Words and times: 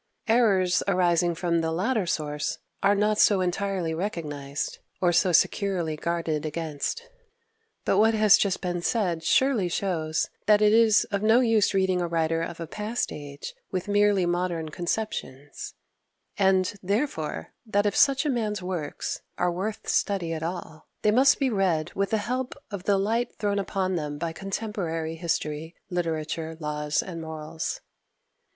Errors 0.27 0.81
arising 0.87 1.35
from 1.35 1.61
the 1.61 1.71
latter 1.71 2.07
source 2.07 2.57
are 2.81 2.95
not 2.95 3.19
so 3.19 3.39
entirely 3.39 3.93
recognized, 3.93 4.79
or 4.99 5.11
so 5.13 5.31
securely 5.31 5.95
guarded 5.95 6.43
against. 6.43 7.03
But 7.85 7.99
what 7.99 8.15
has 8.15 8.35
just 8.39 8.61
been 8.61 8.81
said 8.81 9.23
surely 9.23 9.69
shows 9.69 10.27
that 10.47 10.59
it 10.59 10.73
is 10.73 11.03
of 11.11 11.21
no 11.21 11.39
use 11.41 11.75
reading 11.75 12.01
a 12.01 12.07
writer 12.07 12.41
of 12.41 12.59
a 12.59 12.65
past 12.65 13.11
age 13.11 13.53
with 13.71 13.87
merely 13.87 14.25
modern 14.25 14.69
conceptions; 14.69 15.75
and, 16.35 16.73
therefore, 16.81 17.53
that 17.67 17.85
if 17.85 17.95
such 17.95 18.25
a 18.25 18.29
man's 18.31 18.63
works 18.63 19.21
are 19.37 19.51
worth 19.51 19.87
study 19.87 20.33
at 20.33 20.41
all, 20.41 20.87
they 21.03 21.11
must 21.11 21.37
be 21.37 21.51
read 21.51 21.93
with 21.93 22.09
the 22.09 22.17
help 22.17 22.55
of 22.71 22.85
the 22.85 22.97
light 22.97 23.35
thrown 23.37 23.59
upon 23.59 23.93
them 23.97 24.17
by 24.17 24.33
contemporary 24.33 25.13
history, 25.17 25.75
literature, 25.91 26.57
laws, 26.59 27.03
and 27.03 27.21
morals. 27.21 27.81